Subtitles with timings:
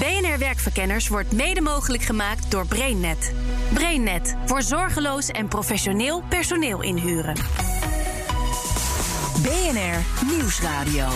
[0.00, 3.34] BNR Werkverkenners wordt mede mogelijk gemaakt door BrainNet.
[3.72, 7.34] BrainNet voor zorgeloos en professioneel personeel inhuren.
[9.42, 11.08] BNR Nieuwsradio.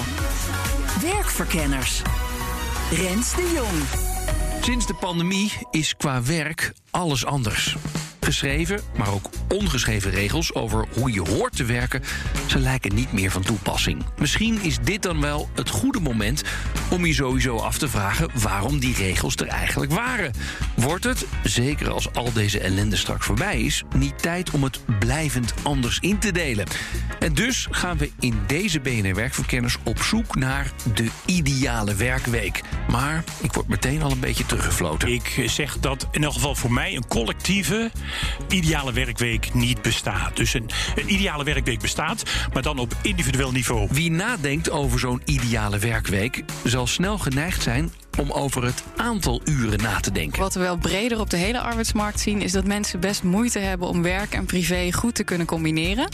[1.01, 2.03] Werkverkenners.
[2.91, 4.05] Rens de Jong.
[4.61, 7.77] Sinds de pandemie is qua werk alles anders.
[8.25, 12.03] Geschreven, maar ook ongeschreven regels over hoe je hoort te werken,
[12.47, 14.05] ze lijken niet meer van toepassing.
[14.19, 16.43] Misschien is dit dan wel het goede moment
[16.91, 20.33] om je sowieso af te vragen waarom die regels er eigenlijk waren.
[20.77, 25.55] Wordt het, zeker als al deze ellende straks voorbij is, niet tijd om het blijvend
[25.63, 26.67] anders in te delen?
[27.19, 32.61] En dus gaan we in deze BNR Werkverkenners op zoek naar de ideale werkweek.
[32.89, 35.09] Maar ik word meteen al een beetje teruggefloten.
[35.09, 37.91] Ik zeg dat in elk geval voor mij een collectieve
[38.49, 40.37] ideale werkweek niet bestaat.
[40.37, 43.89] Dus een, een ideale werkweek bestaat, maar dan op individueel niveau.
[43.91, 49.83] Wie nadenkt over zo'n ideale werkweek zal snel geneigd zijn om over het aantal uren
[49.83, 50.41] na te denken.
[50.41, 53.89] Wat we wel breder op de hele arbeidsmarkt zien, is dat mensen best moeite hebben
[53.89, 56.09] om werk en privé goed te kunnen combineren.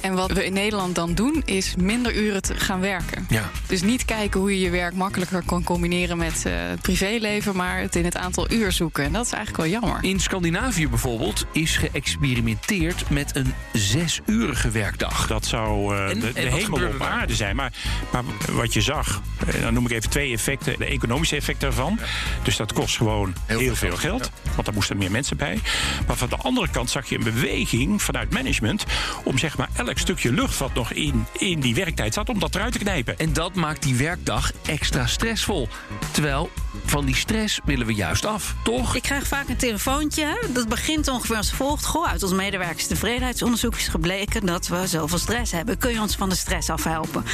[0.00, 3.26] En wat we in Nederland dan doen, is minder uren te gaan werken.
[3.28, 3.50] Ja.
[3.66, 7.78] Dus niet kijken hoe je je werk makkelijker kan combineren met eh, het privéleven, maar
[7.80, 9.04] het in het aantal uur zoeken.
[9.04, 9.98] En dat is eigenlijk wel jammer.
[10.04, 15.26] In Scandinavië bijvoorbeeld is geëxperimenteerd met een zes-urige werkdag.
[15.26, 17.56] Dat zou eh, En- de, de hemel op aarde zijn.
[17.56, 17.72] Maar,
[18.12, 20.78] maar wat je zag, eh, dan noem ik even twee effecten.
[20.78, 21.98] De economische effect daarvan.
[22.42, 24.30] Dus dat kost gewoon Heel heel, veel veel geld.
[24.54, 25.58] Want daar moesten meer mensen bij.
[26.06, 28.84] Maar van de andere kant zag je een beweging vanuit management...
[29.24, 32.28] om zeg maar elk stukje lucht wat nog in, in die werktijd zat...
[32.28, 33.18] om dat eruit te knijpen.
[33.18, 35.68] En dat maakt die werkdag extra stressvol.
[36.10, 36.50] Terwijl
[36.84, 38.94] van die stress willen we juist af, toch?
[38.94, 40.42] Ik krijg vaak een telefoontje.
[40.52, 41.84] Dat begint ongeveer als volgt.
[41.84, 45.78] Goh, uit ons medewerkerstevredenheidsonderzoek is gebleken dat we zoveel stress hebben.
[45.78, 47.24] Kun je ons van de stress afhelpen?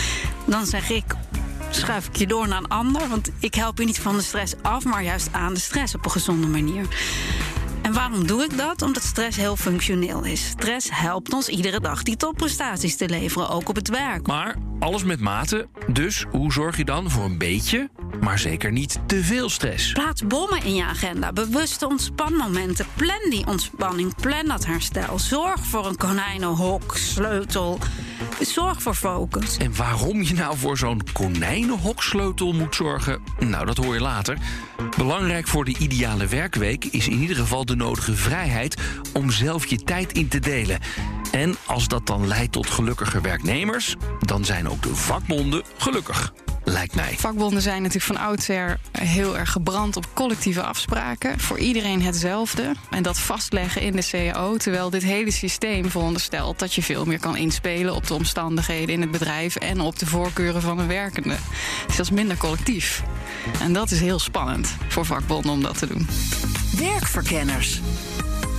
[0.46, 1.04] Dan zeg ik.
[1.70, 4.54] Schuif ik je door naar een ander, want ik help je niet van de stress
[4.62, 6.86] af, maar juist aan de stress op een gezonde manier.
[7.82, 8.82] En waarom doe ik dat?
[8.82, 10.46] Omdat stress heel functioneel is.
[10.46, 14.26] Stress helpt ons iedere dag die topprestaties te leveren, ook op het werk.
[14.26, 15.68] Maar alles met mate.
[15.86, 19.92] Dus hoe zorg je dan voor een beetje, maar zeker niet te veel stress?
[19.92, 21.32] Plaats bommen in je agenda.
[21.32, 22.86] Bewuste ontspanmomenten.
[22.94, 24.14] Plan die ontspanning.
[24.14, 25.18] Plan dat herstel.
[25.18, 27.78] Zorg voor een konijnenhok, sleutel.
[28.40, 29.56] Zorg voor focus.
[29.56, 34.38] En waarom je nou voor zo'n konijnenhoksleutel moet zorgen, nou dat hoor je later.
[34.96, 38.76] Belangrijk voor de ideale werkweek is in ieder geval de nodige vrijheid
[39.12, 40.78] om zelf je tijd in te delen.
[41.30, 46.32] En als dat dan leidt tot gelukkiger werknemers, dan zijn ook de vakbonden gelukkig.
[46.70, 47.14] Lijkt mij.
[47.18, 51.40] Vakbonden zijn natuurlijk van oudsher heel erg gebrand op collectieve afspraken.
[51.40, 52.74] Voor iedereen hetzelfde.
[52.90, 54.56] En dat vastleggen in de CAO.
[54.56, 59.00] Terwijl dit hele systeem veronderstelt dat je veel meer kan inspelen op de omstandigheden in
[59.00, 61.36] het bedrijf en op de voorkeuren van een werkende.
[61.86, 63.02] Dus dat is minder collectief.
[63.60, 66.06] En dat is heel spannend voor vakbonden om dat te doen.
[66.76, 67.80] Werkverkenners.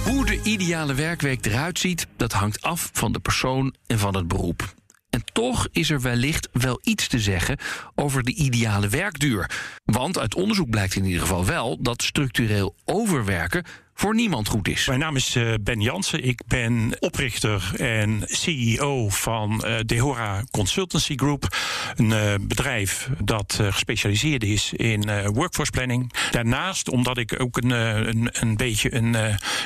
[0.04, 4.28] Hoe de ideale werkweek eruit ziet, dat hangt af van de persoon en van het
[4.28, 4.74] beroep.
[5.12, 7.58] En toch is er wellicht wel iets te zeggen
[7.96, 9.50] over de ideale werkduur.
[9.86, 13.64] Want uit onderzoek blijkt in ieder geval wel dat structureel overwerken
[14.02, 14.88] voor niemand goed is.
[14.88, 16.24] Mijn naam is eh, Ben Jansen.
[16.24, 21.58] Ik ben oprichter en CEO van eh Dehora Consultancy Group.
[21.96, 26.14] Een eh, bedrijf dat gespecialiseerd is in workforce planning.
[26.32, 29.14] Daarnaast, omdat ik ook een, een, een beetje een,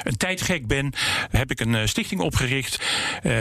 [0.04, 0.94] een tijdgek ben,
[1.32, 2.86] heb ik een stichting opgericht.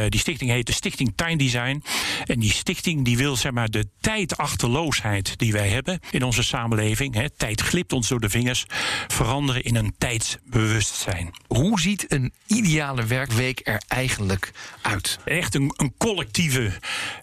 [0.08, 1.82] Die stichting heet de Stichting Time Design.
[2.24, 7.14] En die stichting die wil zeg maar, de tijdachterloosheid die wij hebben in onze samenleving.
[7.14, 8.64] Hè, tijd glipt ons door de vingers.
[9.06, 9.94] Veranderen in een
[10.84, 11.34] tijdsbewustzijn.
[11.46, 14.52] Hoe ziet een ideale werkweek er eigenlijk
[14.82, 15.18] uit?
[15.24, 16.72] Echt een, een collectieve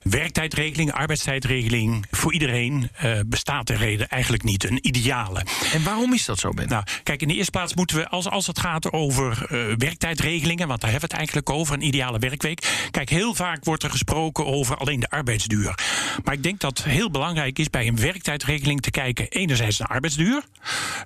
[0.03, 4.63] werktijdregeling, arbeidstijdregeling voor iedereen eh, bestaat er reden eigenlijk niet.
[4.63, 5.45] Een ideale.
[5.73, 6.69] En waarom is dat zo, Ben?
[6.69, 10.67] Nou, kijk, in de eerste plaats moeten we, als, als het gaat over eh, werktijdregelingen,
[10.67, 12.87] want daar hebben we het eigenlijk over, een ideale werkweek.
[12.91, 15.75] Kijk, heel vaak wordt er gesproken over alleen de arbeidsduur.
[16.23, 20.43] Maar ik denk dat heel belangrijk is bij een werktijdregeling te kijken, enerzijds naar arbeidsduur,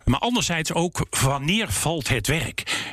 [0.05, 2.34] maar anderzijds ook wanneer valt het werk.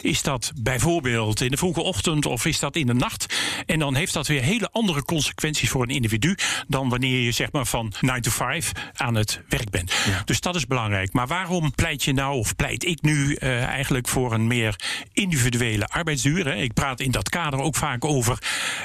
[0.00, 3.34] Is dat bijvoorbeeld in de vroege ochtend of is dat in de nacht.
[3.66, 6.36] En dan heeft dat weer hele andere consequenties voor een individu
[6.68, 9.92] dan wanneer je zeg maar van 9 to 5 aan het werk bent.
[10.24, 11.12] Dus dat is belangrijk.
[11.12, 14.76] Maar waarom pleit je nou, of pleit ik nu uh, eigenlijk voor een meer
[15.12, 16.46] individuele arbeidsduur?
[16.46, 16.54] Hè?
[16.54, 18.38] Ik praat in dat kader ook vaak over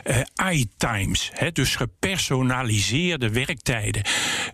[0.04, 4.04] uh, i-times, dus gepersonaliseerde werktijden.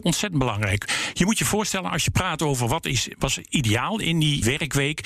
[0.01, 1.11] Ontzettend belangrijk.
[1.13, 5.01] Je moet je voorstellen, als je praat over wat is, was ideaal in die werkweek,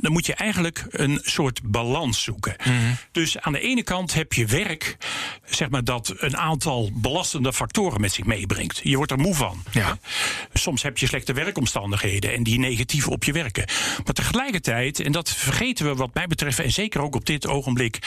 [0.00, 2.56] dan moet je eigenlijk een soort balans zoeken.
[2.64, 2.74] Mhm.
[3.12, 4.96] Dus aan de ene kant heb je werk,
[5.44, 8.80] zeg maar, dat een aantal belastende factoren met zich meebrengt.
[8.82, 9.62] Je wordt er moe van.
[9.70, 9.98] Ja.
[10.52, 13.64] Soms heb je slechte werkomstandigheden en die negatief op je werken.
[14.04, 17.98] Maar tegelijkertijd, en dat vergeten we wat mij betreft, en zeker ook op dit ogenblik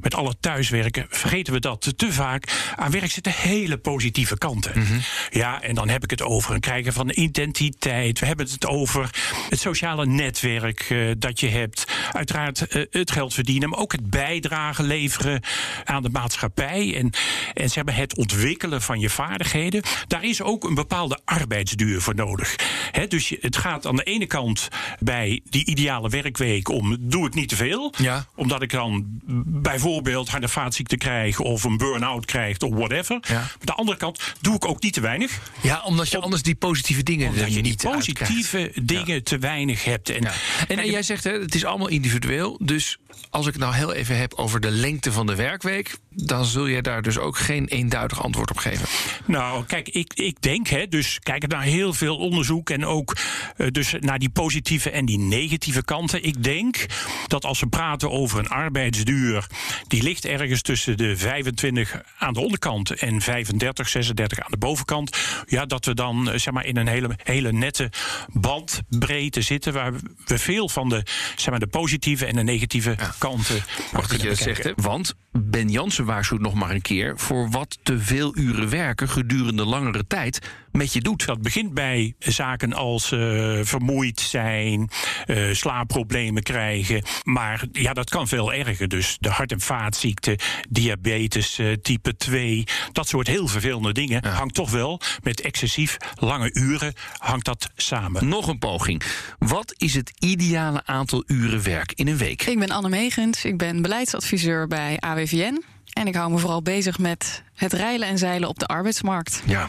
[0.00, 2.72] met alle thuiswerken, vergeten we dat te vaak.
[2.76, 4.78] Aan werk zitten hele positieve kanten.
[4.78, 4.98] Mhm.
[5.30, 8.18] Ja, en dan heb ik het over een krijgen van identiteit.
[8.18, 9.10] We hebben het over
[9.48, 11.69] het sociale netwerk uh, dat je hebt.
[12.12, 15.42] Uiteraard uh, het geld verdienen, maar ook het bijdragen leveren
[15.84, 16.96] aan de maatschappij.
[16.96, 17.10] En,
[17.54, 19.82] en zeg maar, het ontwikkelen van je vaardigheden.
[20.06, 22.56] Daar is ook een bepaalde arbeidsduur voor nodig.
[22.92, 24.68] He, dus het gaat aan de ene kant
[24.98, 27.94] bij die ideale werkweek om doe ik niet te veel.
[27.96, 28.26] Ja.
[28.34, 29.04] Omdat ik dan
[29.46, 33.18] bijvoorbeeld harde vaatziekte krijg of een burn-out krijg of whatever.
[33.28, 33.40] Ja.
[33.40, 35.40] Aan de andere kant doe ik ook niet te weinig.
[35.60, 38.88] Ja, omdat je anders die positieve dingen Omdat je niet positieve uitkrijgt.
[38.88, 40.10] dingen te weinig hebt.
[40.10, 40.28] En,
[40.68, 42.58] en jij zegt, hè, het is allemaal individueel.
[42.62, 42.98] Dus
[43.30, 45.98] als ik het nou heel even heb over de lengte van de werkweek...
[46.10, 48.88] dan zul je daar dus ook geen eenduidig antwoord op geven.
[49.26, 53.16] Nou, kijk, ik, ik denk, hè, dus kijk naar heel veel onderzoek en ook
[53.56, 56.24] uh, dus naar die positieve en die negatieve kanten.
[56.24, 56.86] Ik denk
[57.26, 59.46] dat als we praten over een arbeidsduur,
[59.86, 65.16] die ligt ergens tussen de 25 aan de onderkant en 35, 36 aan de bovenkant.
[65.46, 67.90] Ja, dat we dan uh, zeg maar in een hele, hele nette
[68.32, 69.92] bandbreedte zitten, waar
[70.26, 71.02] we veel van de,
[71.36, 73.14] zeg maar, de positieve en de negatieve ja.
[73.18, 73.64] kanten.
[73.92, 74.72] Wacht dat je dat zegt, hè?
[74.76, 79.64] Want Ben Jansen waarschuwt nog maar een keer voor wat te veel uren werken gedurende
[79.64, 80.38] langere tijd
[80.72, 81.26] met je doet.
[81.26, 84.90] Dat begint bij zaken als uh, vermoeid zijn,
[85.26, 87.02] uh, slaapproblemen krijgen.
[87.24, 88.88] Maar ja, dat kan veel erger.
[88.88, 90.36] Dus de hart- en vaatziekten,
[90.68, 94.30] diabetes uh, type 2, dat soort heel vervelende dingen ja.
[94.30, 98.28] hangt toch wel met excessief lange uren hangt dat samen.
[98.28, 99.02] Nog een poging.
[99.38, 102.42] Wat is het ideale aantal uren werk in een week?
[102.42, 105.62] Ik ben Anne Megens, ik ben beleidsadviseur bij AWVN.
[105.92, 109.42] En ik hou me vooral bezig met het reilen en zeilen op de arbeidsmarkt.
[109.46, 109.68] Ja.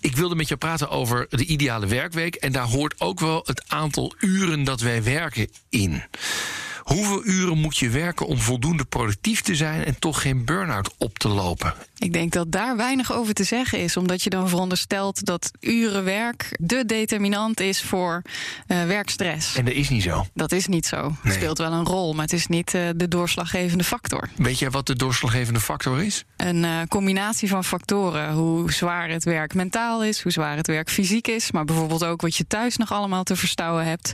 [0.00, 2.34] Ik wilde met je praten over de ideale werkweek.
[2.34, 6.02] En daar hoort ook wel het aantal uren dat wij werken in.
[6.82, 11.18] Hoeveel uren moet je werken om voldoende productief te zijn en toch geen burn-out op
[11.18, 11.74] te lopen?
[11.98, 16.04] Ik denk dat daar weinig over te zeggen is, omdat je dan veronderstelt dat uren
[16.04, 18.22] werk de determinant is voor
[18.66, 19.56] uh, werkstress.
[19.56, 20.26] En dat is niet zo.
[20.34, 21.04] Dat is niet zo.
[21.04, 21.32] Het nee.
[21.32, 24.28] speelt wel een rol, maar het is niet uh, de doorslaggevende factor.
[24.36, 26.24] Weet jij wat de doorslaggevende factor is?
[26.36, 28.32] Een uh, combinatie van factoren.
[28.32, 32.20] Hoe zwaar het werk mentaal is, hoe zwaar het werk fysiek is, maar bijvoorbeeld ook
[32.20, 34.12] wat je thuis nog allemaal te verstouwen hebt.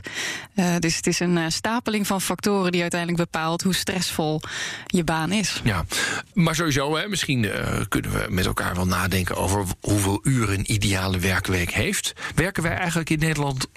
[0.79, 4.41] dus het is een stapeling van factoren die uiteindelijk bepaalt hoe stressvol
[4.85, 5.61] je baan is.
[5.63, 5.85] Ja,
[6.33, 7.51] maar sowieso, hè, misschien
[7.89, 12.13] kunnen we met elkaar wel nadenken over hoeveel uren een ideale werkweek heeft.
[12.35, 13.67] Werken wij eigenlijk in Nederland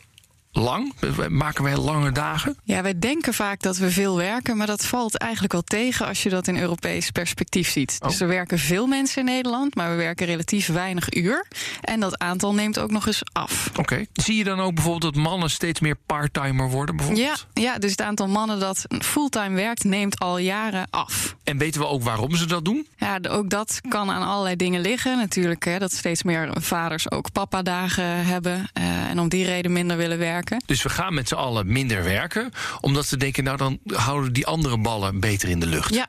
[0.53, 0.93] lang?
[1.29, 2.57] Maken wij lange dagen?
[2.65, 6.23] Ja, wij denken vaak dat we veel werken, maar dat valt eigenlijk wel tegen als
[6.23, 7.97] je dat in Europees perspectief ziet.
[8.01, 8.09] Oh.
[8.09, 11.47] Dus er werken veel mensen in Nederland, maar we werken relatief weinig uur.
[11.81, 13.67] En dat aantal neemt ook nog eens af.
[13.69, 13.81] Oké.
[13.81, 14.07] Okay.
[14.13, 16.97] Zie je dan ook bijvoorbeeld dat mannen steeds meer parttimer worden?
[16.97, 17.47] Bijvoorbeeld?
[17.55, 21.37] Ja, ja, dus het aantal mannen dat fulltime werkt neemt al jaren af.
[21.45, 22.87] En weten we ook waarom ze dat doen?
[22.97, 25.17] Ja, ook dat kan aan allerlei dingen liggen.
[25.17, 29.97] Natuurlijk hè, dat steeds meer vaders ook papadagen hebben uh, en om die reden minder
[29.97, 30.40] willen werken.
[30.67, 34.47] Dus we gaan met z'n allen minder werken, omdat ze denken, nou dan houden die
[34.47, 35.95] andere ballen beter in de lucht.
[35.95, 36.07] Ja.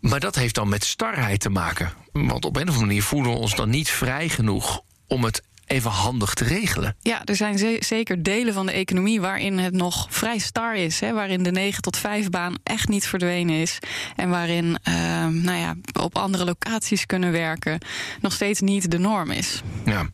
[0.00, 1.92] Maar dat heeft dan met starheid te maken.
[2.12, 5.42] Want op een of andere manier voelen we ons dan niet vrij genoeg om het
[5.68, 6.96] even handig te regelen.
[7.00, 11.00] Ja, er zijn ze zeker delen van de economie waarin het nog vrij star is.
[11.00, 13.78] Hè, waarin de 9 tot 5 baan echt niet verdwenen is.
[14.16, 14.94] En waarin uh,
[15.26, 17.78] nou ja, op andere locaties kunnen werken
[18.20, 19.62] nog steeds niet de norm is.
[19.84, 20.08] Ja.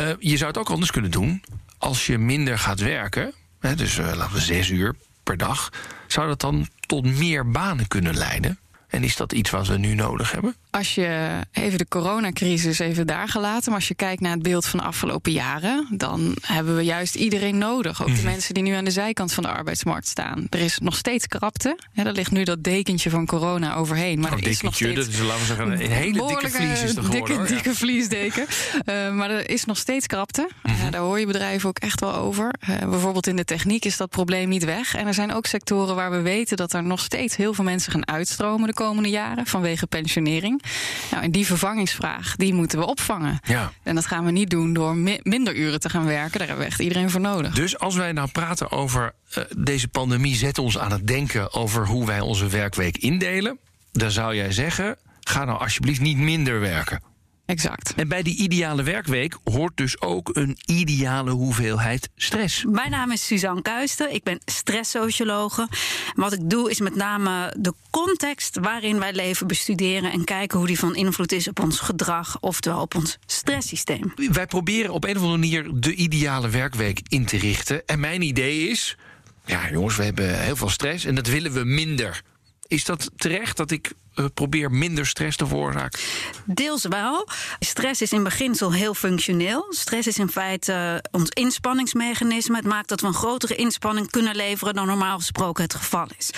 [0.00, 1.42] Uh, je zou het ook anders kunnen doen
[1.80, 5.70] als je minder gaat werken, hè, dus uh, laten we zes uur per dag,
[6.06, 8.58] zou dat dan tot meer banen kunnen leiden?
[8.90, 10.54] En is dat iets wat we nu nodig hebben?
[10.70, 14.66] Als je even de coronacrisis even daar gelaten, maar als je kijkt naar het beeld
[14.66, 18.00] van de afgelopen jaren, dan hebben we juist iedereen nodig.
[18.02, 18.24] Ook de Mhm.
[18.24, 20.46] mensen die nu aan de zijkant van de arbeidsmarkt staan.
[20.50, 21.78] Er is nog steeds krapte.
[21.92, 24.20] Ja, er ligt nu dat dekentje van corona overheen.
[24.20, 26.82] Maar Oh, er is nog steeds dat is, laten we zeggen, een hele dikke vlies
[26.82, 27.10] is er geworden.
[27.10, 27.42] Dikke, hoor.
[27.42, 27.48] Ja.
[27.54, 28.46] dikke vliesdeken.
[28.84, 30.48] Eh, maar er is nog steeds krapte.
[30.62, 30.74] Mhm.
[30.74, 32.54] Eh, daar hoor je bedrijven ook echt wel over.
[32.60, 34.94] Eh, bijvoorbeeld in de techniek is dat probleem niet weg.
[34.94, 37.92] En er zijn ook sectoren waar we weten dat er nog steeds heel veel mensen
[37.92, 40.62] gaan uitstromen de komende jaren vanwege pensionering.
[41.10, 43.38] Nou, en die vervangingsvraag, die moeten we opvangen.
[43.42, 43.72] Ja.
[43.82, 46.38] En dat gaan we niet doen door mi- minder uren te gaan werken.
[46.38, 47.54] Daar hebben we echt iedereen voor nodig.
[47.54, 51.86] Dus als wij nou praten over eh, deze pandemie, zet ons aan het denken over
[51.86, 53.58] hoe wij onze werkweek indelen.
[53.92, 57.02] Dan zou jij zeggen: ga nou alsjeblieft niet minder werken.
[57.50, 57.92] Exact.
[57.96, 62.64] En bij die ideale werkweek hoort dus ook een ideale hoeveelheid stress.
[62.68, 64.14] Mijn naam is Suzanne Kuisten.
[64.14, 65.68] Ik ben stresssociologe.
[66.14, 70.66] Wat ik doe is met name de context waarin wij leven bestuderen en kijken hoe
[70.66, 74.12] die van invloed is op ons gedrag, oftewel op ons stresssysteem.
[74.32, 77.86] Wij proberen op een of andere manier de ideale werkweek in te richten.
[77.86, 78.96] En mijn idee is:
[79.44, 82.22] ja, jongens, we hebben heel veel stress en dat willen we minder.
[82.70, 86.00] Is dat terecht dat ik eh, probeer minder stress te veroorzaken?
[86.44, 87.28] Deels wel.
[87.58, 89.66] Stress is in beginsel heel functioneel.
[89.70, 92.56] Stress is in feite eh, ons inspanningsmechanisme.
[92.56, 96.30] Het maakt dat we een grotere inspanning kunnen leveren dan normaal gesproken het geval is.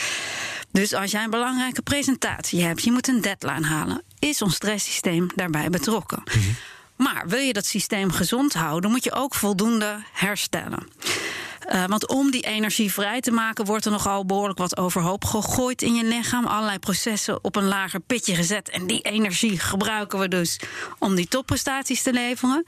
[0.71, 5.27] Dus als jij een belangrijke presentatie hebt, je moet een deadline halen, is ons stresssysteem
[5.35, 6.23] daarbij betrokken.
[6.97, 10.89] Maar wil je dat systeem gezond houden, moet je ook voldoende herstellen.
[11.71, 15.83] Uh, want om die energie vrij te maken, wordt er nogal behoorlijk wat overhoop gegooid
[15.83, 16.47] in je lichaam.
[16.47, 18.69] Allerlei processen op een lager pitje gezet.
[18.69, 20.61] En die energie gebruiken we dus
[20.99, 22.65] om die topprestaties te leveren.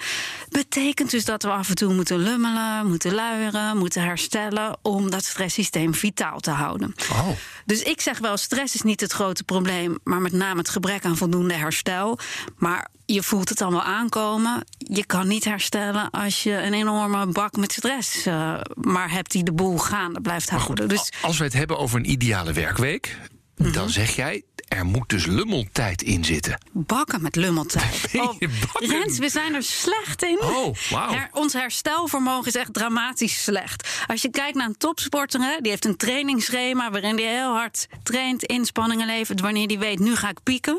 [0.49, 4.77] Betekent dus dat we af en toe moeten lummelen, moeten luieren, moeten herstellen.
[4.83, 6.95] om dat stresssysteem vitaal te houden.
[7.11, 7.29] Oh.
[7.67, 11.05] Dus ik zeg wel, stress is niet het grote probleem, maar met name het gebrek
[11.05, 12.19] aan voldoende herstel.
[12.57, 14.65] Maar je voelt het allemaal aankomen.
[14.79, 19.45] Je kan niet herstellen als je een enorme bak met stress uh, maar hebt die
[19.45, 20.79] de boel gaande blijft houden.
[20.79, 23.17] Goed, dus als we het hebben over een ideale werkweek,
[23.57, 23.75] mm -hmm.
[23.75, 24.43] dan zeg jij.
[24.69, 26.59] Er moet dus lummeltijd in zitten.
[26.73, 28.03] Bakken met lummeltijd.
[28.15, 28.35] Oh,
[28.73, 30.41] Rens, we zijn er slecht in.
[30.41, 31.11] Oh, wow.
[31.11, 33.89] Her, ons herstelvermogen is echt dramatisch slecht.
[34.07, 37.87] Als je kijkt naar een topsporter, hè, die heeft een trainingsschema waarin hij heel hard
[38.03, 40.79] traint, inspanningen levert, wanneer die weet, nu ga ik pieken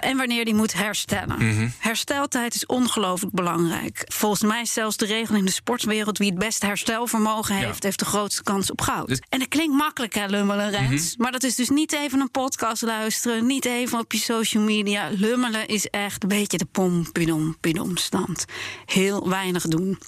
[0.00, 1.36] en wanneer die moet herstellen.
[1.38, 1.72] Mm -hmm.
[1.78, 4.04] Hersteltijd is ongelooflijk belangrijk.
[4.06, 6.18] Volgens mij is zelfs de regel in de sportwereld...
[6.18, 7.84] wie het beste herstelvermogen heeft, ja.
[7.86, 9.08] heeft de grootste kans op goud.
[9.08, 9.22] Dus...
[9.28, 10.88] En dat klinkt makkelijk, hè, lummelen, Rens.
[10.88, 11.14] Mm -hmm.
[11.16, 13.46] Maar dat is dus niet even een podcast luisteren...
[13.46, 15.08] niet even op je social media.
[15.12, 18.44] Lummelen is echt een beetje de pom-pidom-pidom stand.
[18.86, 19.98] Heel weinig doen.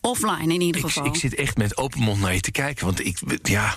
[0.00, 1.06] Offline in ieder ik, geval.
[1.06, 3.18] Ik zit echt met open mond naar je te kijken, want ik...
[3.42, 3.74] ja...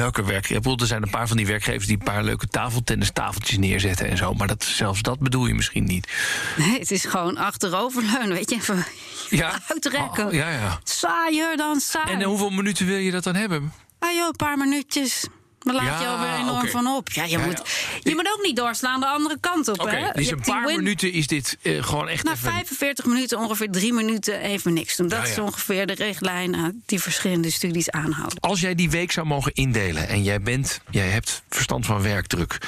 [0.00, 0.80] Welke werkgever?
[0.80, 4.34] Er zijn een paar van die werkgevers die een paar leuke tafeltennistafeltjes neerzetten en zo.
[4.34, 6.08] Maar dat, zelfs dat bedoel je misschien niet.
[6.56, 8.84] Nee, het is gewoon achteroverleunen, weet je, even
[9.30, 9.60] ja.
[9.72, 10.26] uitrekken.
[10.26, 10.80] Oh, ja, ja.
[10.84, 12.12] Saaier dan saai.
[12.12, 13.72] En uh, hoeveel minuten wil je dat dan hebben?
[13.98, 15.26] Ah joh, een paar minuutjes.
[15.62, 16.70] Dan laat ja, je alweer enorm okay.
[16.70, 17.10] van op.
[17.10, 17.62] Ja, je, ja, moet,
[18.02, 19.80] je moet ook niet doorslaan de andere kant op.
[19.80, 22.50] Okay, dus een paar minuten is dit uh, gewoon echt Na even...
[22.50, 25.08] 45 minuten, ongeveer drie minuten, even niks doen.
[25.08, 28.40] Dat is ongeveer de richtlijn die verschillende studies aanhouden.
[28.40, 32.58] Als jij die week zou mogen indelen en jij bent, jij hebt verstand van werkdruk.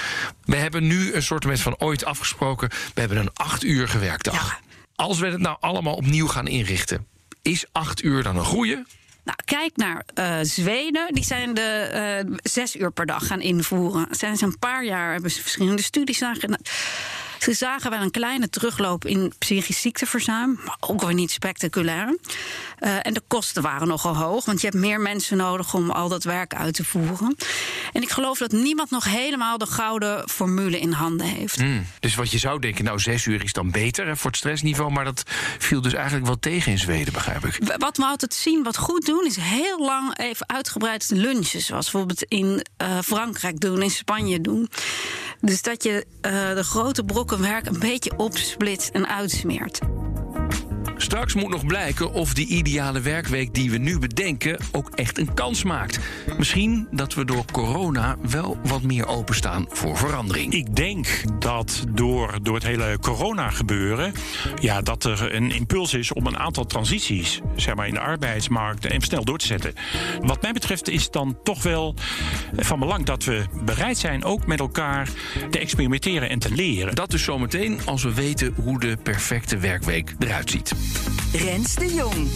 [0.44, 2.68] We hebben nu een soort van ooit afgesproken.
[2.94, 4.60] We hebben een acht uur werkdag.
[4.94, 7.06] Als we het nou allemaal opnieuw gaan inrichten,
[7.42, 8.84] is acht uur dan een goeie?
[9.24, 11.14] Nou, kijk naar uh, Zweden.
[11.14, 14.06] Die zijn de uh, zes uur per dag gaan invoeren.
[14.10, 16.36] Zijn ze een paar jaar hebben ze verschillende studies naar
[17.42, 22.18] Ze zagen wel een kleine terugloop in psychisch ziekteverzuim, maar ook weer niet spectaculair.
[22.80, 26.08] Uh, en de kosten waren nogal hoog, want je hebt meer mensen nodig om al
[26.08, 27.36] dat werk uit te voeren.
[27.92, 31.58] En ik geloof dat niemand nog helemaal de gouden formule in handen heeft.
[31.58, 34.38] Mm, dus wat je zou denken, nou, zes uur is dan beter hè, voor het
[34.38, 35.22] stressniveau, maar dat
[35.58, 37.58] viel dus eigenlijk wel tegen in Zweden, begrijp ik.
[37.78, 42.22] Wat we altijd zien, wat goed doen, is heel lang even uitgebreid lunches, zoals bijvoorbeeld
[42.22, 44.68] in uh, Frankrijk doen, in Spanje doen.
[45.40, 49.80] Dus dat je uh, de grote brokken werk een beetje opsplitst en uitsmeert.
[51.02, 55.34] Straks moet nog blijken of die ideale werkweek die we nu bedenken ook echt een
[55.34, 55.98] kans maakt.
[56.38, 60.52] Misschien dat we door corona wel wat meer openstaan voor verandering.
[60.52, 61.06] Ik denk
[61.38, 64.12] dat door, door het hele corona gebeuren,
[64.60, 68.84] ja, dat er een impuls is om een aantal transities zeg maar, in de arbeidsmarkt
[68.84, 69.74] even snel door te zetten.
[70.20, 71.94] Wat mij betreft is het dan toch wel
[72.56, 75.08] van belang dat we bereid zijn ook met elkaar
[75.50, 76.94] te experimenteren en te leren.
[76.94, 80.72] Dat dus zometeen als we weten hoe de perfecte werkweek eruit ziet.
[81.32, 82.28] Rens de Jong.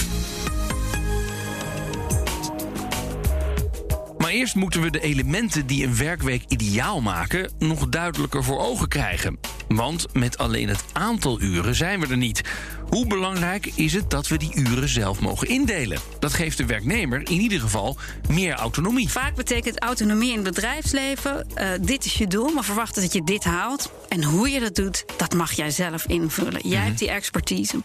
[4.19, 8.89] Maar eerst moeten we de elementen die een werkweek ideaal maken nog duidelijker voor ogen
[8.89, 9.39] krijgen.
[9.69, 12.43] Want met alleen het aantal uren zijn we er niet.
[12.89, 15.99] Hoe belangrijk is het dat we die uren zelf mogen indelen?
[16.19, 17.97] Dat geeft de werknemer in ieder geval
[18.29, 19.09] meer autonomie.
[19.09, 23.25] Vaak betekent autonomie in het bedrijfsleven: uh, dit is je doel, maar verwachten dat je
[23.25, 23.93] dit haalt.
[24.09, 26.69] En hoe je dat doet, dat mag jij zelf invullen.
[26.69, 27.83] Jij hebt die expertise.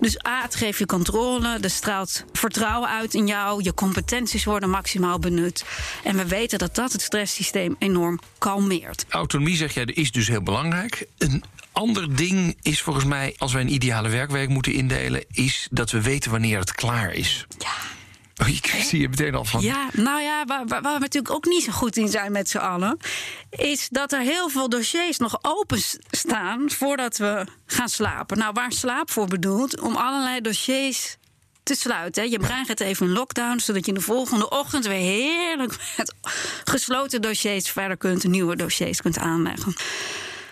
[0.00, 4.70] Dus A, het geeft je controle, er straalt vertrouwen uit in jou, je competenties worden
[4.70, 5.64] maximaal benut.
[6.04, 9.04] En we weten dat dat het stresssysteem enorm kalmeert.
[9.08, 11.06] Autonomie, zeg jij, is dus heel belangrijk.
[11.18, 11.44] Een
[11.76, 16.02] ander ding is volgens mij, als wij een ideale werkweek moeten indelen, is dat we
[16.02, 17.46] weten wanneer het klaar is.
[17.58, 17.68] Ja.
[18.42, 19.60] Oh, ik zie je meteen al van.
[19.60, 22.58] Ja, nou ja, waar, waar, we natuurlijk ook niet zo goed in zijn met z'n
[22.58, 22.98] allen,
[23.50, 25.80] is dat er heel veel dossiers nog open
[26.10, 28.38] staan voordat we gaan slapen.
[28.38, 29.80] Nou, waar slaap voor bedoeld?
[29.80, 31.16] Om allerlei dossiers
[31.62, 32.30] te sluiten.
[32.30, 36.14] Je brein gaat even in lockdown, zodat je de volgende ochtend weer heerlijk met
[36.64, 39.74] gesloten dossiers verder kunt, nieuwe dossiers kunt aanleggen.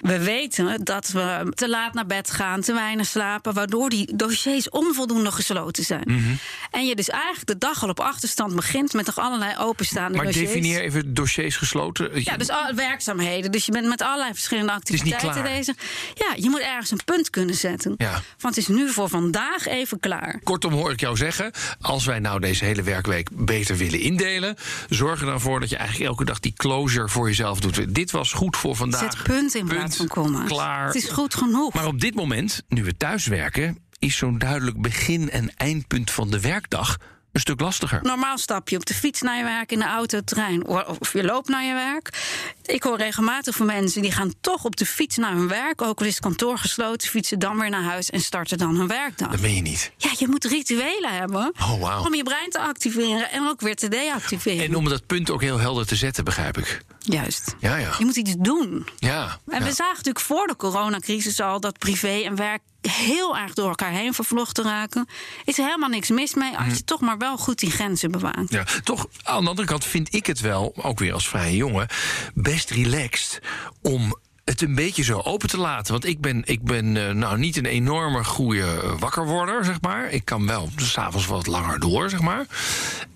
[0.05, 4.69] We weten dat we te laat naar bed gaan, te weinig slapen, waardoor die dossiers
[4.71, 6.03] onvoldoende gesloten zijn.
[6.07, 6.35] Mhm.
[6.71, 10.27] En je dus eigenlijk de dag al op achterstand begint met nog allerlei openstaande Maar
[10.27, 10.49] dossiers.
[10.53, 12.25] definieer even dossiers gesloten.
[12.25, 13.53] Ja, dus al- werkzaamheden.
[13.53, 15.43] Dus je bent met allerlei verschillende activiteiten klaar.
[15.43, 15.77] bezig.
[16.15, 17.95] Ja, je moet ergens een punt kunnen zetten.
[17.97, 18.23] Ja.
[18.39, 20.41] Want het is nu voor vandaag even klaar.
[20.43, 24.57] Kortom hoor ik jou zeggen, als wij nou deze hele werkweek beter willen indelen,
[24.89, 27.95] zorg er dan voor dat je eigenlijk elke dag die closure voor jezelf doet.
[27.95, 29.01] Dit was goed voor vandaag.
[29.13, 30.45] Zet punt in plaats van.
[30.47, 30.87] Klaar.
[30.87, 31.75] Het is goed genoeg.
[31.75, 36.41] Maar op dit moment, nu we thuiswerken, is zo'n duidelijk begin- en eindpunt van de
[36.41, 36.97] werkdag
[37.35, 37.99] een stuk lastiger.
[38.03, 41.25] Normaal stap je op de fiets naar je werk, in de auto, trein of je
[41.25, 42.23] loopt naar je werk.
[42.65, 46.01] Ik hoor regelmatig van mensen die gaan toch op de fiets naar hun werk, ook
[46.01, 49.31] al is het kantoor gesloten, fietsen dan weer naar huis en starten dan hun werkdag.
[49.31, 49.93] Dat meen je niet.
[49.97, 52.05] Ja, je moet rituelen hebben Oh, wauw.
[52.05, 54.65] om je brein te activeren en ook weer te deactiveren.
[54.65, 56.81] En om dat punt ook heel helder te zetten, begrijp ik.
[56.99, 57.55] Juist.
[57.59, 57.91] Ja, ja.
[57.99, 58.87] Je moet iets doen.
[58.99, 59.39] Ja.
[59.49, 59.65] En ja.
[59.65, 62.61] we zagen natuurlijk voor de coronacrisis al dat privé en werk
[62.91, 65.09] heel erg door elkaar heen vervlochten raken.
[65.45, 68.51] Is er helemaal niks mis mee als je toch maar wel goed die grenzen bewaakt.
[68.53, 71.89] Ja, toch, aan de andere kant vind ik het wel, ook weer als vrije jongen,
[72.35, 73.41] best relaxed
[73.83, 75.93] om het een beetje zo open te laten.
[75.93, 80.11] Want ik ben, ik ben eh, nou niet een enorme goede eh, wakkerworder, zeg maar.
[80.11, 82.47] Ik kan wel s'avonds wat langer door, zeg maar.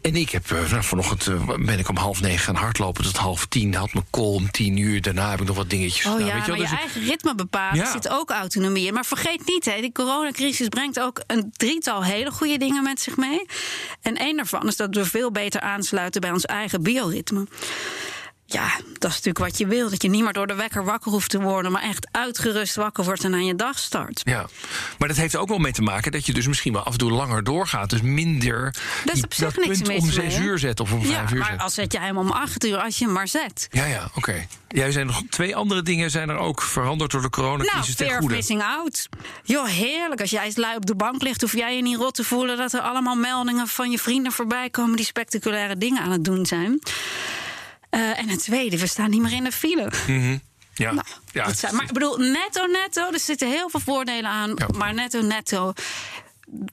[0.03, 3.47] En ik heb eh, nou, vanochtend ben ik om half negen gaan hardlopen tot half
[3.47, 3.75] tien.
[3.75, 5.03] Had mijn call om tien uur.
[5.03, 6.27] Daarna heb ik nog wat dingetjes Oh gedaan.
[6.27, 6.61] ja, weet je wel?
[6.61, 7.91] je Dus eigen ritme bepalen Ja.
[7.93, 8.95] zit ook autonomie in.
[8.95, 13.17] Maar vergeet niet, hè, die coronacrisis brengt ook een drietal hele goede dingen met zich
[13.17, 13.47] mee.
[14.03, 17.47] En één daarvan is dat we veel beter aansluiten bij ons eigen bioritme.
[18.51, 18.67] Ja,
[18.99, 19.91] dat is natuurlijk wat je wil.
[19.91, 23.05] Dat je niet meer door de wekker wakker hoeft te worden, maar echt uitgerust wakker
[23.05, 24.21] wordt en aan je dag start.
[24.25, 24.47] Ja,
[24.99, 26.99] maar dat heeft ook wel mee te maken dat je dus misschien wel af en
[26.99, 27.91] toe langer doorgaat.
[27.91, 31.07] Dus minder is die- op zich dat niks om zes uur zet of om Ja,
[31.07, 31.61] vijf uur maar zet.
[31.61, 33.69] als zet je hem om acht uur, als je hem maar zet.
[33.71, 34.47] Ja, ja, oké.
[34.69, 38.07] Jij zijn nog twee andere dingen zijn er ook veranderd door de Nou, coronacrisis ten
[38.07, 39.09] fear of missing out.
[39.45, 40.21] Joh, heerlijk.
[40.21, 42.57] Als jij eens lui op de bank ligt, hoef jij je niet rot te voelen
[42.57, 46.47] dat er allemaal meldingen van je vrienden voorbij komen die spectaculaire dingen aan het doen
[46.47, 46.79] zijn.
[47.91, 49.91] Eh, en het tweede, we staan niet meer in de file.
[50.75, 51.53] Ja, Nou, ja.
[51.53, 54.53] zijn, maar ik bedoel, netto, netto, er zitten heel veel voordelen aan.
[54.55, 54.67] Ja.
[54.77, 55.73] Maar netto, netto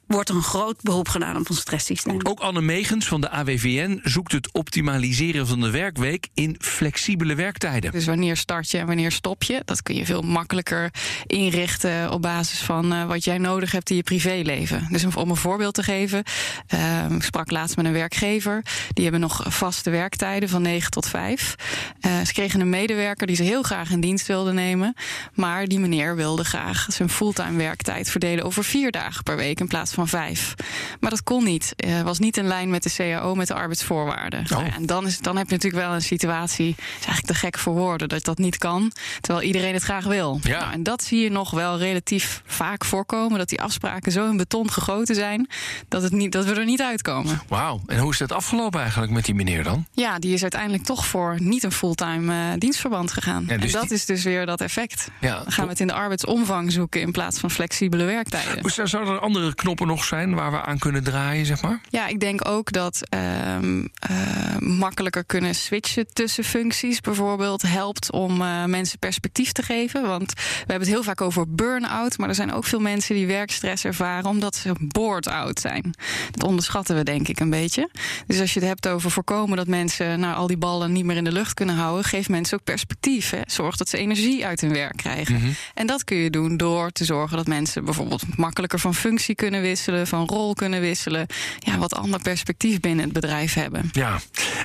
[0.08, 2.20] wordt er een groot beroep gedaan op ons stresssysteem.
[2.24, 7.92] Ook Anne Megens van de AWVN zoekt het optimaliseren van de werkweek in flexibele werktijden.
[7.92, 9.62] Dus wanneer start je en wanneer stop je?
[9.66, 10.94] Dat kun je veel makkelijker
[11.26, 14.88] inrichten op basis van eh, wat jij nodig hebt in je privéleven.
[14.92, 16.24] Dus om, een voorbeeld te geven,
[16.68, 18.64] eh, ik sprak laatst met een werkgever.
[18.94, 21.56] Die hebben nog vaste werktijden van 9 tot 5.
[22.00, 24.94] Eh, ze kregen een medewerker die ze heel graag in dienst wilde nemen.
[25.34, 29.72] Maar die meneer wilde graag zijn fulltime werktijd verdelen over vier dagen per week in
[29.72, 30.54] plaats van vijf.
[31.00, 31.74] Maar dat kon niet.
[31.76, 34.44] Eh, was niet in lijn met de CAO, met de arbeidsvoorwaarden.
[34.48, 37.58] Ja, en dan, is, dan heb je natuurlijk wel een situatie, is eigenlijk te gek
[37.58, 40.40] voor woorden, dat dat niet kan, terwijl iedereen het graag wil.
[40.44, 40.60] Ja.
[40.60, 44.38] Nou, en dat zie je nog wel relatief vaak voorkomen, dat die afspraken zo in
[44.38, 45.50] beton gegoten zijn,
[45.88, 47.42] dat, het niet, dat we er niet uitkomen.
[47.48, 47.82] Wauw.
[47.88, 49.86] En hoe is dat afgelopen eigenlijk met die meneer dan?
[49.92, 53.44] Ja, die is uiteindelijk toch voor niet een fulltime eh, dienstverband gegaan.
[53.48, 55.08] Ja, dus en dat die- is dus weer dat effect.
[55.22, 58.70] Ja, Dan gaan we het in de arbeidsomvang zoeken in plaats van flexibele werktijden.
[58.72, 61.82] Zou- Zouden er andere knoppen nog zijn waar we aan kunnen draaien, zeg maar?
[61.90, 68.42] Ja, ik denk ook dat ehm, eh, makkelijker kunnen switchen tussen functies bijvoorbeeld helpt om
[68.42, 70.02] eh, mensen perspectief te geven.
[70.02, 73.28] Want we hebben het heel vaak over burn-out, maar er zijn ook veel mensen die
[73.28, 75.94] werkstress ervaren omdat ze bored-out zijn.
[76.32, 77.90] Dat onderschatten we denk ik een beetje.
[78.28, 81.18] Dus als je het hebt over voorkomen dat mensen nou, al die ballen niet meer
[81.18, 83.30] in de lucht kunnen houden, geef mensen ook perspectief.
[83.30, 83.42] Hè.
[83.46, 85.56] Zorg dat ze energie uit hun werk krijgen.
[85.74, 89.45] En dat kun je doen door te zorgen dat mensen bijvoorbeeld makkelijker van functie kunnen
[89.46, 91.28] kunnen wisselen, van rol kunnen wisselen.
[91.60, 93.90] Ja, wat ander perspectief binnen het bedrijf hebben.
[93.92, 94.20] Ja,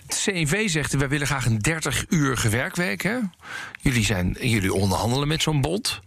[0.07, 3.03] CNV zegt, wij willen graag een 30 uur werkweek.
[3.03, 3.17] Hè?
[3.81, 6.01] Jullie, zijn, jullie onderhandelen met zo'n bond.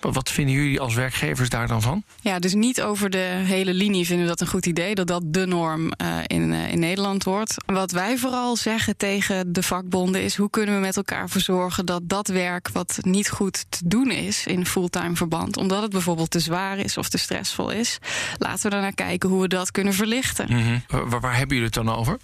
[0.00, 2.02] Wat vinden jullie als werkgevers daar dan van?
[2.20, 5.22] Ja, dus niet over de hele linie vinden we dat een goed idee, dat dat
[5.24, 7.54] de norm uh, in, uh, in Nederland wordt.
[7.66, 11.86] Wat wij vooral zeggen tegen de vakbonden is: hoe kunnen we met elkaar voor zorgen
[11.86, 16.30] dat dat werk wat niet goed te doen is in fulltime verband, omdat het bijvoorbeeld
[16.30, 17.98] te zwaar is of te stressvol is,
[18.38, 20.46] laten we er naar kijken hoe we dat kunnen verlichten.
[20.48, 20.82] Mm -hmm.
[21.10, 22.16] waar, waar, hebben jullie het dan over?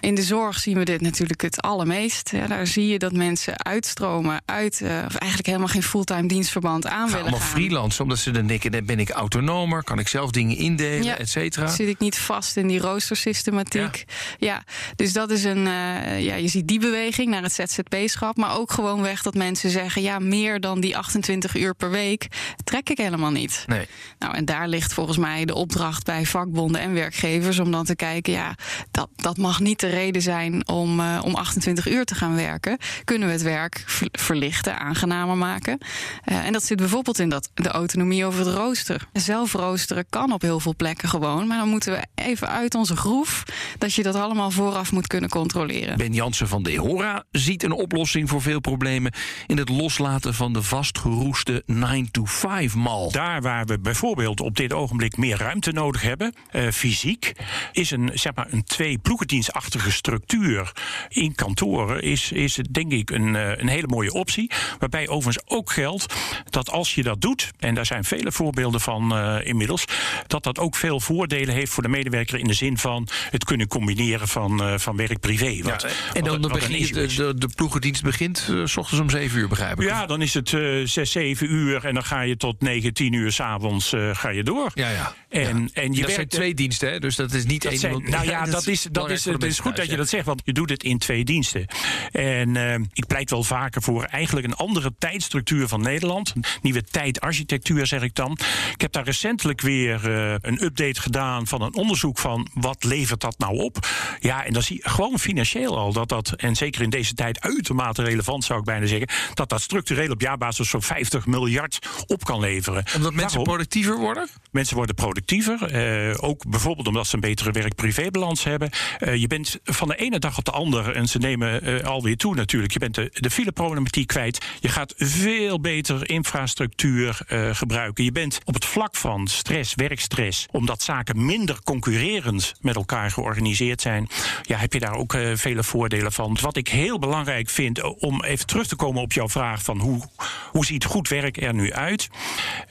[0.00, 2.30] In de zorg zien we dit natuurlijk het allermeest.
[2.30, 6.86] Ja, daar zie je dat mensen uitstromen uit, uh, of eigenlijk helemaal geen fulltime dienstverband
[6.86, 10.56] aan allemaal freelance, omdat ze dan denken: dan ben ik autonomer, kan ik zelf dingen
[10.56, 11.66] indelen, ja, et cetera.
[11.66, 14.04] Zit ik niet vast in die roostersystematiek?
[14.06, 14.14] Ja.
[14.38, 14.62] ja,
[14.96, 15.66] dus dat is een.
[15.66, 19.70] Uh, ja, je ziet die beweging naar het ZZP-schap, maar ook gewoon weg dat mensen
[19.70, 22.26] zeggen: ja, meer dan die 28 uur per week
[22.64, 23.64] trek ik helemaal niet.
[23.66, 23.86] Nee.
[24.18, 27.96] Nou, en daar ligt volgens mij de opdracht bij vakbonden en werkgevers om dan te
[27.96, 28.54] kijken: ja,
[28.90, 32.78] dat, dat mag niet de reden zijn om, uh, om 28 uur te gaan werken.
[33.04, 35.78] Kunnen we het werk verlichten, aangenamer maken?
[36.24, 39.08] Uh, en dat zit bijvoorbeeld in dat de autonomie over het rooster.
[39.12, 42.96] Zelf roosteren kan op heel veel plekken gewoon, maar dan moeten we even uit onze
[42.96, 43.42] groef
[43.78, 45.96] dat je dat allemaal vooraf moet kunnen controleren.
[45.96, 49.12] Ben Jansen van de Hora ziet een oplossing voor veel problemen
[49.46, 53.10] in het loslaten van de vastgeroeste 9-to-5-mal.
[53.10, 57.32] Daar waar we bijvoorbeeld op dit ogenblik meer ruimte nodig hebben, uh, fysiek,
[57.72, 60.72] is een, zeg maar, een twee ploegendienstachtige structuur
[61.08, 64.50] in kantoren, is, is denk ik een, uh, een hele mooie optie.
[64.78, 66.14] Waarbij overigens ook geldt
[66.50, 69.84] dat als je dat doet, en daar zijn vele voorbeelden van uh, inmiddels,
[70.26, 73.68] dat dat ook veel voordelen heeft voor de medewerker in de zin van het kunnen
[73.68, 75.46] combineren van, uh, van werk-privé.
[75.46, 75.80] Ja,
[76.12, 79.38] en dan, dan begin je, de, de, de ploegendienst begint uh, s ochtends om 7
[79.38, 79.88] uur, begrijp ik.
[79.88, 80.48] Ja, dan is het
[80.84, 84.70] 6, 7 uur en dan ga je tot 9, 10 uur s'avonds ga je door.
[84.74, 85.14] Ja, ja.
[85.32, 85.82] En, ja.
[85.82, 86.98] en je dat zijn twee diensten, hè?
[86.98, 89.58] dus dat is niet dat één zijn, Nou ja, dat is, dat is, het is
[89.58, 91.66] goed dat je dat zegt, want je doet het in twee diensten.
[92.10, 96.32] En uh, ik pleit wel vaker voor eigenlijk een andere tijdstructuur van Nederland.
[96.34, 98.38] Een nieuwe tijdarchitectuur, zeg ik dan.
[98.72, 103.20] Ik heb daar recentelijk weer uh, een update gedaan van een onderzoek van wat levert
[103.20, 103.88] dat nou op.
[104.20, 107.40] Ja, en dan zie je gewoon financieel al dat dat, en zeker in deze tijd
[107.40, 112.24] uitermate relevant zou ik bijna zeggen, dat dat structureel op jaarbasis zo'n 50 miljard op
[112.24, 112.84] kan leveren.
[112.96, 114.28] Omdat mensen productiever worden?
[114.50, 115.20] Mensen worden productiever.
[115.30, 118.70] Uh, ook bijvoorbeeld omdat ze een betere werk-privébalans hebben.
[119.00, 122.16] Uh, je bent van de ene dag op de andere, en ze nemen uh, alweer
[122.16, 122.72] toe natuurlijk.
[122.72, 124.46] Je bent de, de fileproblematiek kwijt.
[124.60, 127.20] Je gaat veel beter infrastructuur
[127.52, 128.04] gebruiken.
[128.04, 133.80] Je bent op het vlak van stress, werkstress, omdat zaken minder concurrerend met elkaar georganiseerd
[133.80, 134.08] zijn.
[134.42, 136.38] Ja, heb je daar ook vele voordelen van.
[136.40, 140.02] Wat ik heel belangrijk vind, om even terug te komen op jouw vraag van hoe,
[140.50, 142.08] hoe ziet goed werk er nu uit?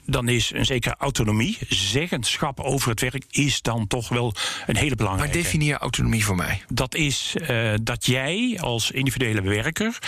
[0.06, 4.34] Dan is een zekere autonomie zeggenschap over het werk is dan toch wel
[4.66, 5.34] een hele belangrijke.
[5.34, 6.62] Maar definieer autonomie voor mij.
[6.68, 9.98] Dat is uh, dat jij als individuele werker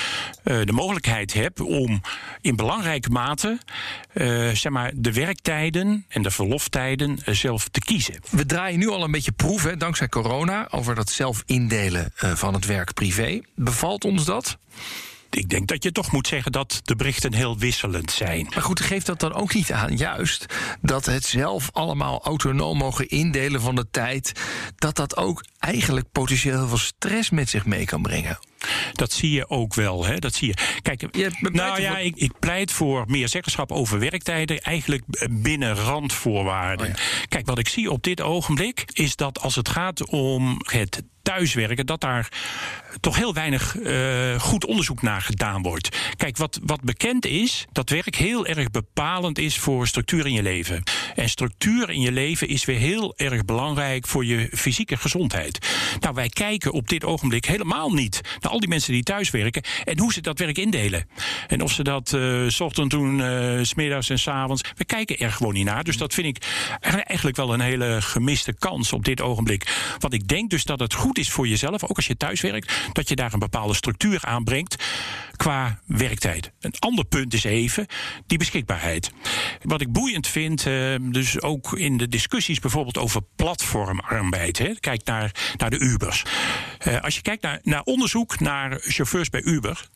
[0.44, 2.00] uh, de mogelijkheid hebt om
[2.40, 3.58] in belangrijke mate
[4.12, 8.14] uh, zeg maar, de werktijden en de verloftijden zelf te kiezen.
[8.30, 12.66] We draaien nu al een beetje proeven, dankzij corona, over dat zelf indelen van het
[12.66, 13.40] werk privé.
[13.54, 14.58] Bevalt ons dat?
[15.36, 18.46] Ik denk dat je toch moet zeggen dat de berichten heel wisselend zijn.
[18.50, 20.46] Maar goed, geeft dat dan ook niet aan, juist,
[20.80, 24.32] dat het zelf allemaal autonoom mogen indelen van de tijd,
[24.76, 28.38] dat dat ook eigenlijk potentieel heel veel stress met zich mee kan brengen?
[28.92, 30.04] Dat zie je ook wel.
[30.04, 30.18] Hè?
[30.18, 30.54] Dat zie je.
[30.82, 36.86] Kijk, je nou ja, ik, ik, pleit voor meer zeggenschap over werktijden, eigenlijk binnen randvoorwaarden.
[36.86, 37.26] Oh ja.
[37.28, 41.86] Kijk, wat ik zie op dit ogenblik is dat als het gaat om het thuiswerken,
[41.86, 42.28] dat daar
[43.00, 45.96] toch heel weinig uh, goed onderzoek naar gedaan wordt.
[46.16, 50.42] Kijk, wat, wat bekend is, dat werk heel erg bepalend is voor structuur in je
[50.42, 50.82] leven.
[51.14, 55.68] En structuur in je leven is weer heel erg belangrijk voor je fysieke gezondheid.
[56.00, 59.98] Nou, wij kijken op dit ogenblik helemaal niet naar al die mensen die thuiswerken en
[59.98, 61.06] hoe ze dat werk indelen.
[61.46, 64.62] En of ze dat uh, s ochtend doen, uh, smiddags en s avonds.
[64.76, 65.84] We kijken er gewoon niet naar.
[65.84, 66.46] Dus dat vind ik
[66.80, 69.94] eigenlijk wel een hele gemiste kans op dit ogenblik.
[69.98, 72.72] Want ik denk dus dat het goed is voor jezelf, ook als je thuis werkt,
[72.92, 74.76] dat je daar een bepaalde structuur aanbrengt
[75.36, 76.52] qua werktijd.
[76.60, 77.86] Een ander punt is even
[78.26, 79.10] die beschikbaarheid.
[79.62, 84.78] Wat ik boeiend vind, uh, dus ook in de discussies bijvoorbeeld over platformarbeid.
[84.80, 86.22] Kijk naar, naar de Ubers.
[86.86, 89.88] Uh, als je kijkt naar, naar onderzoek naar chauffeurs bij Uber,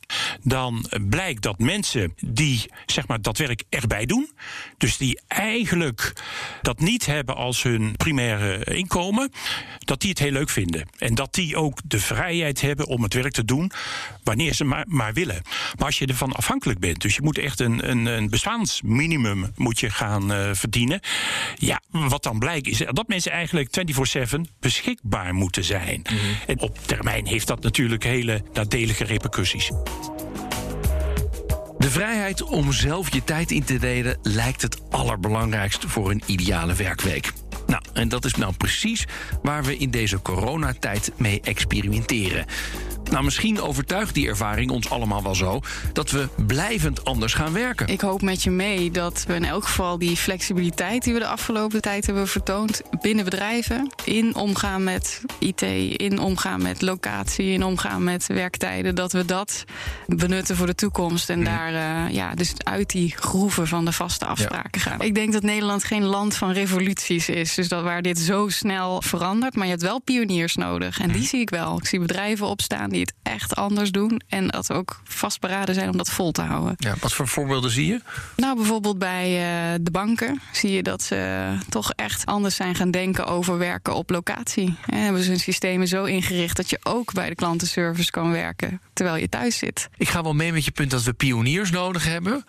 [0.42, 4.30] dan blijkt dat mensen die zeg maar, dat werk erbij doen,
[4.76, 6.12] dus die eigenlijk
[6.62, 9.32] dat niet hebben als hun primaire inkomen,
[9.78, 10.88] dat die het heel leuk vinden.
[10.98, 13.70] En dat die ook de vrijheid hebben om het werk te doen
[14.24, 15.42] wanneer ze maar, maar willen.
[15.76, 19.80] Maar als je ervan afhankelijk bent, dus je moet echt een, een, een bestaansminimum moet
[19.80, 21.00] je gaan uh, verdienen.
[21.56, 23.68] Ja, wat dan blijkt is dat mensen eigenlijk
[24.36, 26.00] 24-7 beschikbaar moeten zijn.
[26.10, 26.36] Mm -hmm.
[26.46, 29.70] En op termijn heeft dat natuurlijk hele nadelige repercussies.
[31.78, 36.74] De vrijheid om zelf je tijd in te delen lijkt het allerbelangrijkste voor een ideale
[36.74, 37.32] werkweek.
[37.68, 39.06] Nou, en dat is nou precies
[39.42, 42.46] waar we in deze coronatijd mee experimenteren.
[43.10, 45.60] Nou, misschien overtuigt die ervaring ons allemaal wel zo
[45.92, 47.86] dat we blijvend anders gaan werken.
[47.86, 51.26] Ik hoop met je mee dat we in elk geval die flexibiliteit die we de
[51.26, 55.62] afgelopen tijd hebben vertoond binnen bedrijven, in omgaan met IT,
[55.96, 59.64] in omgaan met locatie, in omgaan met werktijden, dat we dat
[60.06, 64.26] benutten voor de toekomst en daar uh, ja, dus uit die groeven van de vaste
[64.26, 64.90] afspraken ja.
[64.90, 65.00] gaan.
[65.00, 69.02] Ik denk dat Nederland geen land van revoluties is, dus dat waar dit zo snel
[69.02, 71.78] verandert, maar je hebt wel pioniers nodig en die zie ik wel.
[71.78, 74.20] Ik zie bedrijven opstaan die het echt anders doen.
[74.28, 76.74] En dat ook vastberaden zijn om dat vol te houden.
[76.76, 78.00] Ja, wat voor voorbeelden zie je?
[78.36, 82.90] Nou, bijvoorbeeld bij uh, de banken zie je dat ze toch echt anders zijn gaan
[82.90, 84.76] denken over werken op locatie.
[84.86, 88.80] En hebben ze hun systemen zo ingericht dat je ook bij de klantenservice kan werken
[88.98, 89.88] terwijl je thuis zit.
[89.96, 92.44] Ik ga wel mee met je punt dat we pioniers nodig hebben.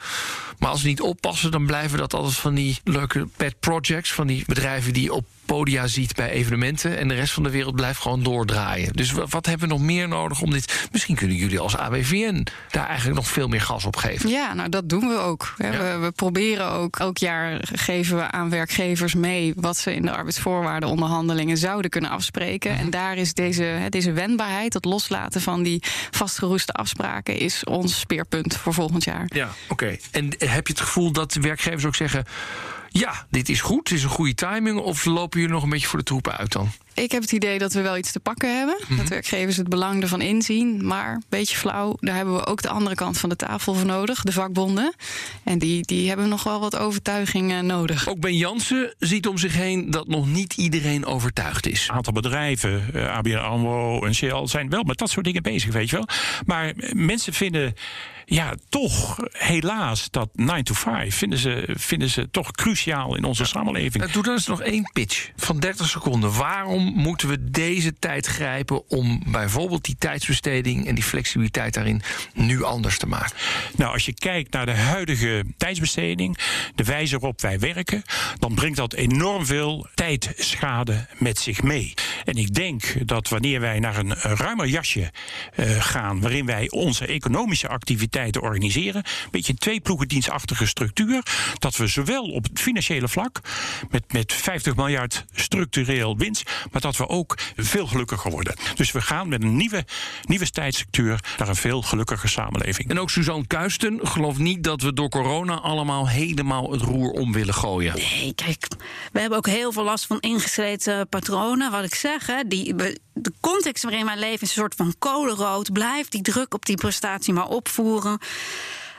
[0.59, 4.13] Maar als we niet oppassen, dan blijven dat altijd van die leuke pet projects.
[4.13, 6.97] Van die bedrijven die op podia ziet bij evenementen.
[6.97, 8.93] En de rest van de wereld blijft gewoon doordraaien.
[8.93, 10.87] Dus wat hebben we nog meer nodig om dit.
[10.91, 14.29] Misschien kunnen jullie als ABVN daar eigenlijk nog veel meer gas op geven.
[14.29, 15.53] Ja, nou dat doen we ook.
[15.57, 15.71] Ja.
[15.71, 16.99] We, we, proberen ook.
[16.99, 22.77] Elk jaar geven we aan werkgevers mee wat ze in de arbeidsvoorwaardenonderhandelingen zouden kunnen afspreken.
[22.77, 28.57] En daar is deze, deze wendbaarheid, het loslaten van die vastgeroeste afspraken, is ons speerpunt
[28.57, 29.25] voor volgend jaar.
[29.27, 29.97] Ja, oké.
[30.11, 32.25] En heb je het gevoel dat werkgevers ook zeggen
[32.89, 34.79] ja, dit is goed, dit is een goede timing?
[34.79, 36.71] Of lopen jullie nog een beetje voor de troepen uit dan?
[36.93, 38.75] Ik heb het idee dat we wel iets te pakken hebben.
[38.79, 38.97] Mm -hmm.
[38.97, 40.85] Dat werkgevers het belang ervan inzien.
[40.85, 43.85] Maar, een beetje flauw, daar hebben we ook de andere kant van de tafel voor
[43.85, 44.23] nodig.
[44.23, 44.93] De vakbonden.
[45.43, 48.07] En die, die hebben nog wel wat overtuiging nodig.
[48.07, 51.87] Ook Ben Jansen ziet om zich heen dat nog niet iedereen overtuigd is.
[51.87, 55.89] Een aantal bedrijven, ABN AMRO en Shell, zijn wel met dat soort dingen bezig, weet
[55.89, 56.07] je wel.
[56.45, 57.73] Maar mensen vinden
[58.29, 63.45] ja, toch helaas dat 9 to 5 vinden ze, vinden ze toch cruciaal in onze
[63.45, 64.11] samenleving.
[64.11, 66.33] Doe dan eens nog één pitch van 30 seconden.
[66.33, 72.01] Waarom moeten we deze tijd grijpen om bijvoorbeeld die tijdsbesteding en die flexibiliteit daarin
[72.33, 73.35] nu anders te maken?
[73.75, 76.37] Nou, als je kijkt naar de huidige tijdsbesteding,
[76.75, 78.03] de wijze waarop wij werken,
[78.39, 81.93] dan brengt dat enorm veel tijdschade met zich mee.
[82.25, 85.11] En ik denk dat wanneer wij naar een ruimer jasje
[85.55, 91.23] uh, gaan, waarin wij onze economische activiteiten organiseren, een beetje een tweeploegendienstachtige structuur,
[91.59, 93.39] dat we zowel op het financiële vlak
[93.89, 98.55] met, met 50 miljard structureel winst, maar dat we ook veel gelukkiger worden.
[98.75, 99.85] Dus we gaan met een nieuwe,
[100.21, 102.89] nieuwe tijdsstructuur naar een veel gelukkiger samenleving.
[102.89, 107.33] En ook Suzanne Kuisten gelooft niet dat we door corona allemaal helemaal het roer om
[107.33, 107.95] willen gooien.
[107.95, 108.67] Nee, kijk,
[109.11, 111.71] we hebben ook heel veel last van ingesleten patronen.
[111.71, 112.75] Wat ik zeg, hè, die,
[113.21, 115.73] de context waarin wij leven is een soort van kolenrood.
[115.73, 118.19] Blijf die druk op die prestatie maar opvoeren.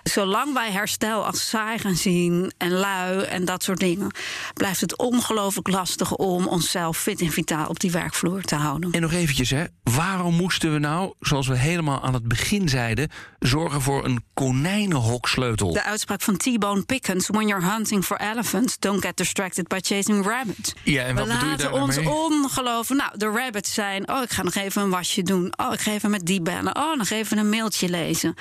[0.03, 4.11] Zolang wij herstel als saai gaan zien en lui en dat soort dingen,
[4.55, 8.91] blijft het ongelooflijk lastig om onszelf fit en vitaal op die werkvloer te houden.
[8.93, 13.11] En nog eventjes, hè, waarom moesten we nou, zoals we helemaal aan het begin zeiden,
[13.39, 15.73] zorgen voor een konijnenhoksleutel?
[15.73, 20.27] De uitspraak van T-Bone Pickens: When you're hunting for elephants, don't get distracted by chasing
[20.27, 20.75] rabbits.
[20.85, 22.97] Ja, en wat we bedoel je laten daar ons ongeloven.
[22.97, 25.53] Nou, de rabbits zijn: oh, ik ga nog even een wasje doen.
[25.57, 26.77] Oh, ik ga even met die bellen.
[26.77, 28.35] Oh, nog even een mailtje lezen.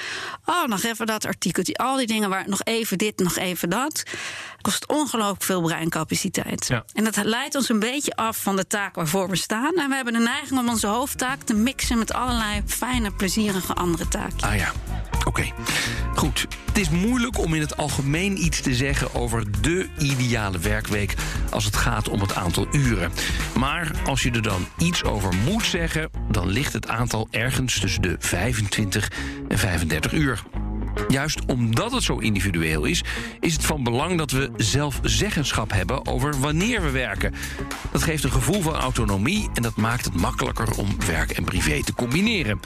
[0.46, 1.84] Oh, nog even dat artikeltje.
[1.84, 4.04] Al die dingen waar nog even dit, nog even dat.
[4.62, 6.68] Kost ongelooflijk veel breincapaciteit.
[6.68, 6.86] Ja.
[6.94, 9.76] En dat leidt ons een beetje af van de taak waarvoor we staan.
[9.76, 14.08] En we hebben de neiging om onze hoofdtaak te mixen met allerlei fijne, plezierige andere
[14.08, 14.40] taken.
[14.40, 14.72] Ah ja,
[15.26, 15.52] oké.
[16.16, 16.48] Goed.
[16.66, 21.16] Het is moeilijk om in het algemeen iets te zeggen over de ideale werkweek
[21.50, 23.12] als het gaat om het aantal uren.
[23.58, 28.02] Maar als je er dan iets over moet zeggen, dan ligt het aantal ergens tussen
[28.02, 29.12] de 25
[29.48, 30.44] en 35 uur.
[31.08, 33.04] Juist omdat het zo individueel is,
[33.40, 37.34] is het van belang dat we zelf zeggenschap hebben over wanneer we werken.
[37.92, 41.84] Dat geeft een gevoel van autonomie en dat maakt het makkelijker om werk en privé
[41.84, 42.60] te combineren.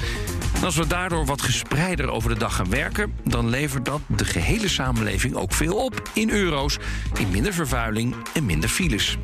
[0.55, 4.25] En als we daardoor wat gespreider over de dag gaan werken, dan levert dat de
[4.25, 6.77] gehele samenleving ook veel op in euro's,
[7.19, 9.17] in minder vervuiling en minder files.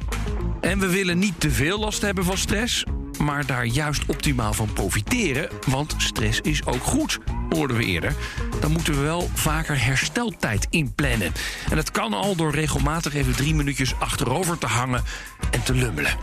[0.62, 2.84] En we willen niet te veel last hebben van stress,
[3.20, 7.18] maar daar juist optimaal van profiteren, want stress is ook goed.
[7.50, 8.14] hoorden we eerder,
[8.60, 11.34] dan moeten we wel vaker hersteltijd inplannen.
[11.70, 15.04] En dat kan al door regelmatig even drie minuutjes achterover te hangen
[15.52, 16.18] en te lummelen.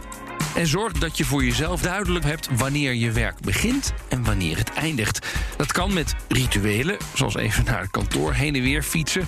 [0.55, 4.73] En zorg dat je voor jezelf duidelijk hebt wanneer je werk begint en wanneer het
[4.73, 5.27] eindigt.
[5.57, 9.27] Dat kan met rituelen, zoals even naar het kantoor heen en weer fietsen.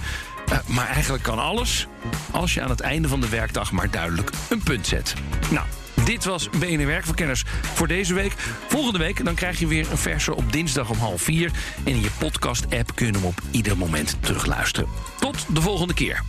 [0.53, 1.87] Uh, maar eigenlijk kan alles
[2.31, 5.15] als je aan het einde van de werkdag maar duidelijk een punt zet.
[5.51, 5.67] Nou,
[6.09, 8.33] dit was BNR Werkverkenners voor deze week.
[8.69, 11.51] Volgende week dan krijg je weer een verse op dinsdag om half vier.
[11.85, 14.89] En in je podcast-app kun je hem op ieder moment terugluisteren.
[15.21, 16.23] Tot de volgende keer.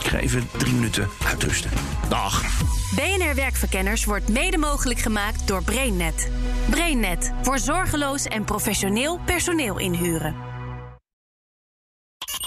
[0.00, 1.70] Ik ga even drie minuten uitrusten.
[2.08, 2.42] Dag.
[2.94, 6.30] BNR Werkverkenners wordt mede mogelijk gemaakt door BrainNet.
[6.70, 10.49] BrainNet voor zorgeloos en professioneel personeel inhuren.